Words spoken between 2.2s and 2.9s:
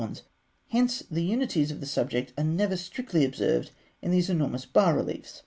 are never